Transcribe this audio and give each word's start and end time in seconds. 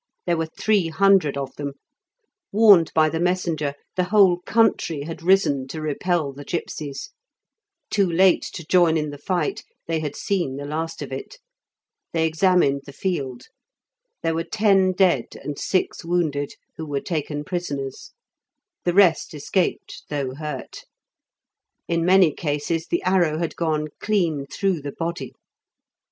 There 0.25 0.35
were 0.37 0.47
three 0.47 0.87
hundred 0.87 1.37
of 1.37 1.53
them; 1.57 1.73
warned 2.51 2.91
by 2.95 3.07
the 3.07 3.19
messenger, 3.19 3.75
the 3.95 4.05
whole 4.05 4.39
country 4.47 5.03
had 5.03 5.21
risen 5.21 5.67
to 5.67 5.79
repel 5.79 6.33
the 6.33 6.43
gipsies. 6.43 7.11
Too 7.91 8.11
late 8.11 8.41
to 8.55 8.65
join 8.65 8.97
in 8.97 9.11
the 9.11 9.19
fight, 9.19 9.63
they 9.85 9.99
had 9.99 10.15
seen 10.15 10.55
the 10.55 10.65
last 10.65 11.03
of 11.03 11.11
it. 11.11 11.37
They 12.13 12.25
examined 12.25 12.81
the 12.87 12.93
field. 12.93 13.43
There 14.23 14.33
were 14.33 14.43
ten 14.43 14.93
dead 14.93 15.35
and 15.43 15.59
six 15.59 16.03
wounded, 16.03 16.55
who 16.77 16.87
were 16.87 16.99
taken 17.01 17.43
prisoners; 17.43 18.11
the 18.85 18.95
rest 18.95 19.35
escaped, 19.35 20.01
though 20.09 20.33
hurt. 20.33 20.83
In 21.87 22.03
many 22.03 22.33
cases 22.33 22.87
the 22.87 23.03
arrow 23.03 23.37
had 23.37 23.55
gone 23.55 23.89
clean 23.99 24.47
through 24.47 24.81
the 24.81 24.93
body. 24.93 25.35